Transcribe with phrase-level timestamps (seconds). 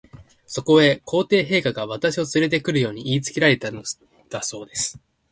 [0.47, 3.83] そこへ、皇帝陛下が、私をつれて来るよう言いつけられたの
[4.31, 4.99] だそうです。